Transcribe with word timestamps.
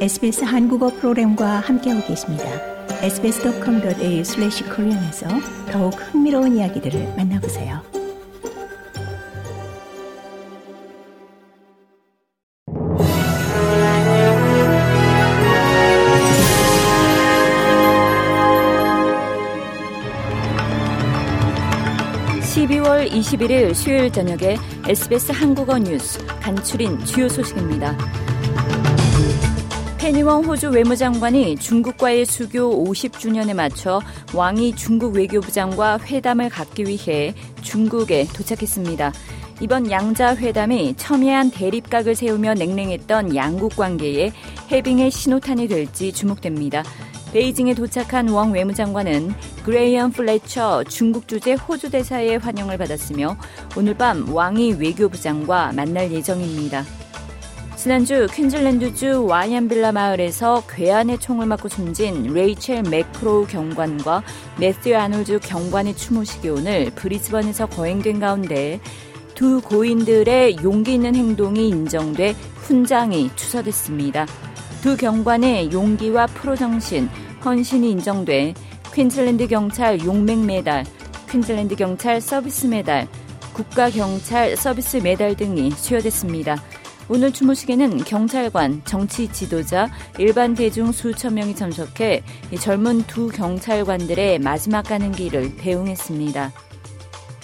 SBS 0.00 0.44
한국어 0.44 0.88
프로그램과 0.88 1.60
함께하고 1.60 2.06
계십니다. 2.06 2.44
sbs.com.au/korean에서 3.02 5.26
더욱 5.70 5.90
흥미로운 5.90 6.56
이야기들을 6.56 7.16
만나보세요. 7.18 7.82
(12월 22.40 23.10
21일) 23.10 23.74
수요일 23.74 24.10
저녁에 24.10 24.56
SBS 24.88 25.32
한국어 25.32 25.78
뉴스 25.78 26.18
간추린 26.40 27.04
주요 27.04 27.28
소식입니다. 27.28 27.94
페니웡 30.10 30.44
호주 30.44 30.70
외무장관이 30.70 31.54
중국과의 31.54 32.26
수교 32.26 32.84
50주년에 32.84 33.54
맞춰 33.54 34.02
왕이 34.34 34.74
중국 34.74 35.14
외교부장과 35.14 36.00
회담을 36.00 36.48
갖기 36.48 36.86
위해 36.86 37.32
중국에 37.62 38.26
도착했습니다. 38.34 39.12
이번 39.60 39.88
양자 39.88 40.34
회담이 40.34 40.94
첨예한 40.96 41.52
대립각을 41.52 42.16
세우며 42.16 42.54
냉랭했던 42.54 43.36
양국 43.36 43.76
관계에 43.76 44.32
해빙의 44.72 45.12
신호탄이 45.12 45.68
될지 45.68 46.12
주목됩니다. 46.12 46.82
베이징에 47.32 47.74
도착한 47.74 48.30
웡 48.30 48.50
외무장관은 48.50 49.32
그레이언 49.64 50.10
플래처 50.10 50.82
중국 50.88 51.28
주재 51.28 51.52
호주 51.52 51.88
대사의 51.88 52.38
환영을 52.38 52.78
받았으며 52.78 53.36
오늘 53.76 53.94
밤 53.94 54.28
왕이 54.34 54.72
외교부장과 54.72 55.70
만날 55.76 56.10
예정입니다. 56.10 56.84
지난주 57.80 58.26
퀸즐랜드주 58.30 59.24
와이안빌라 59.24 59.92
마을에서 59.92 60.62
괴한의 60.68 61.18
총을 61.18 61.46
맞고 61.46 61.70
숨진 61.70 62.24
레이첼 62.34 62.82
매크로우 62.82 63.46
경관과 63.46 64.22
매튜 64.58 64.94
아놀드 64.94 65.40
경관의 65.40 65.96
추모식이 65.96 66.50
오늘 66.50 66.90
브리즈번에서 66.94 67.64
거행된 67.70 68.20
가운데 68.20 68.80
두 69.34 69.62
고인들의 69.62 70.58
용기 70.62 70.92
있는 70.92 71.14
행동이 71.14 71.70
인정돼 71.70 72.32
훈장이 72.56 73.30
추서됐습니다. 73.34 74.26
두 74.82 74.98
경관의 74.98 75.72
용기와 75.72 76.26
프로 76.26 76.54
정신, 76.56 77.08
헌신이 77.42 77.92
인정돼 77.92 78.52
퀸즐랜드 78.92 79.46
경찰 79.46 80.04
용맹 80.04 80.44
메달, 80.44 80.84
퀸즐랜드 81.30 81.76
경찰 81.76 82.20
서비스 82.20 82.66
메달, 82.66 83.08
국가 83.54 83.88
경찰 83.88 84.54
서비스 84.54 84.98
메달 84.98 85.34
등이 85.34 85.70
수여됐습니다. 85.70 86.62
오늘 87.12 87.32
추모식에는 87.32 88.04
경찰관, 88.04 88.82
정치 88.84 89.26
지도자, 89.26 89.90
일반 90.16 90.54
대중 90.54 90.92
수천 90.92 91.34
명이 91.34 91.56
참석해 91.56 92.22
젊은 92.60 93.02
두 93.02 93.26
경찰관들의 93.26 94.38
마지막 94.38 94.82
가는 94.82 95.10
길을 95.10 95.56
배웅했습니다. 95.56 96.52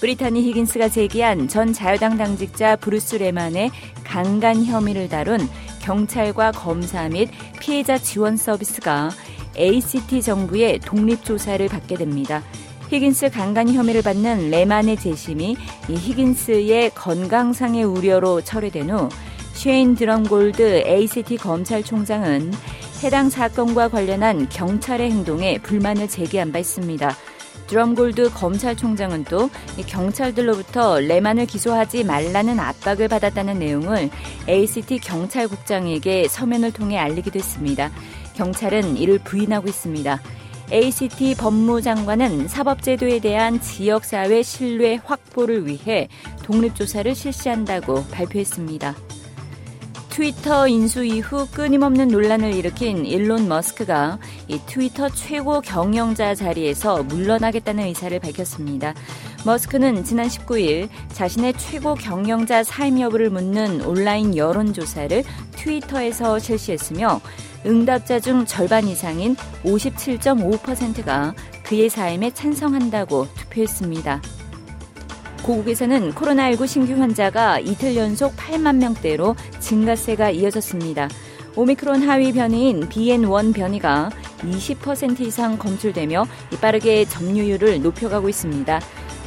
브리타니 0.00 0.42
히긴스가 0.42 0.90
제기한 0.90 1.48
전 1.48 1.72
자유당 1.72 2.18
당직자 2.18 2.76
브루스 2.76 3.16
레만의 3.16 3.70
강간 4.04 4.66
혐의를 4.66 5.08
다룬 5.08 5.38
경찰과 5.80 6.52
검사 6.52 7.08
및 7.08 7.30
피해자 7.58 7.96
지원 7.96 8.36
서비스가 8.36 9.08
ACT 9.56 10.20
정부의 10.20 10.80
독립 10.80 11.24
조사를 11.24 11.66
받게 11.70 11.96
됩니다. 11.96 12.42
히긴스 12.90 13.30
강간 13.30 13.72
혐의를 13.72 14.02
받는 14.02 14.50
레만의 14.50 14.98
재심이 14.98 15.56
이 15.88 15.94
히긴스의 15.94 16.90
건강상의 16.90 17.82
우려로 17.82 18.42
철회된 18.42 18.90
후 18.90 19.08
쉐인 19.54 19.94
드럼골드 19.94 20.82
ACT 20.86 21.36
검찰총장은 21.38 22.52
해당 23.02 23.30
사건과 23.30 23.88
관련한 23.88 24.48
경찰의 24.48 25.10
행동에 25.10 25.58
불만을 25.58 26.08
제기한 26.08 26.52
바 26.52 26.58
있습니다. 26.58 27.16
드럼골드 27.68 28.30
검찰총장은 28.34 29.24
또 29.24 29.48
경찰들로부터 29.86 31.00
레만을 31.00 31.46
기소하지 31.46 32.04
말라는 32.04 32.60
압박을 32.60 33.08
받았다는 33.08 33.58
내용을 33.58 34.10
ACT 34.48 34.98
경찰국장에게 34.98 36.28
서면을 36.28 36.72
통해 36.72 36.98
알리기도 36.98 37.38
했습니다. 37.38 37.90
경찰은 38.34 38.98
이를 38.98 39.18
부인하고 39.18 39.68
있습니다. 39.68 40.20
ACT 40.72 41.36
법무장관은 41.36 42.48
사법제도에 42.48 43.20
대한 43.20 43.60
지역사회 43.60 44.42
신뢰 44.42 45.00
확보를 45.04 45.66
위해 45.66 46.08
독립조사를 46.42 47.14
실시한다고 47.14 48.04
발표했습니다. 48.10 48.94
트위터 50.14 50.68
인수 50.68 51.04
이후 51.04 51.44
끊임없는 51.50 52.06
논란을 52.06 52.54
일으킨 52.54 53.04
일론 53.04 53.48
머스크가 53.48 54.20
이 54.46 54.60
트위터 54.64 55.08
최고 55.08 55.60
경영자 55.60 56.36
자리에서 56.36 57.02
물러나겠다는 57.02 57.82
의사를 57.86 58.16
밝혔습니다. 58.20 58.94
머스크는 59.44 60.04
지난 60.04 60.28
19일 60.28 60.88
자신의 61.08 61.54
최고 61.54 61.94
경영자 61.94 62.62
사임 62.62 63.00
여부를 63.00 63.28
묻는 63.30 63.84
온라인 63.84 64.36
여론조사를 64.36 65.24
트위터에서 65.50 66.38
실시했으며 66.38 67.20
응답자 67.66 68.20
중 68.20 68.46
절반 68.46 68.86
이상인 68.86 69.34
57.5%가 69.64 71.34
그의 71.64 71.88
사임에 71.88 72.30
찬성한다고 72.30 73.26
투표했습니다. 73.34 74.22
고국에서는 75.44 76.12
코로나19 76.14 76.66
신규 76.66 76.94
환자가 76.94 77.60
이틀 77.60 77.96
연속 77.96 78.34
8만 78.34 78.76
명대로 78.76 79.36
증가세가 79.60 80.30
이어졌습니다. 80.30 81.10
오미크론 81.54 82.02
하위 82.08 82.32
변이인 82.32 82.88
BN1 82.88 83.54
변이가 83.54 84.10
20% 84.38 85.20
이상 85.20 85.58
검출되며 85.58 86.26
빠르게 86.62 87.04
점유율을 87.04 87.82
높여가고 87.82 88.30
있습니다. 88.30 88.80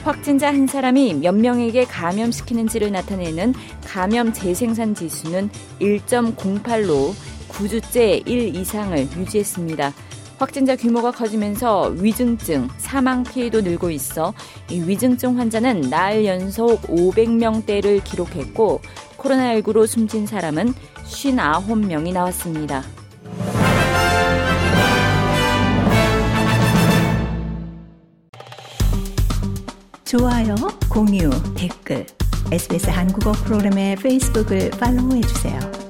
확진자 0.03 0.47
한 0.47 0.65
사람이 0.65 1.13
몇 1.15 1.35
명에게 1.35 1.85
감염시키는지를 1.85 2.91
나타내는 2.91 3.53
감염 3.85 4.33
재생산 4.33 4.95
지수는 4.95 5.49
1.08로 5.79 7.13
9주째 7.49 8.27
1 8.27 8.55
이상을 8.55 8.97
유지했습니다. 9.17 9.93
확진자 10.37 10.75
규모가 10.75 11.11
커지면서 11.11 11.93
위중증, 11.97 12.67
사망 12.77 13.23
피해도 13.23 13.61
늘고 13.61 13.89
있어 13.89 14.33
이 14.69 14.81
위중증 14.81 15.37
환자는 15.37 15.81
날 15.89 16.25
연속 16.25 16.81
500명대를 16.83 18.03
기록했고 18.03 18.81
코로나19로 19.17 19.87
숨진 19.87 20.27
사람은 20.27 20.73
59명이 21.05 22.13
나왔습니다. 22.13 22.83
좋아요, 30.05 30.55
공유, 30.89 31.29
댓글, 31.55 32.05
SBS 32.49 32.89
한국어 32.89 33.33
프로그램의 33.33 33.97
페이스북을 33.97 34.69
팔로우해 34.71 35.19
주세요. 35.21 35.86